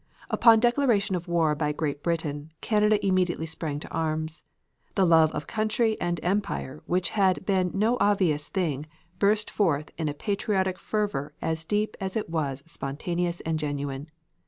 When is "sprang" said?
3.45-3.79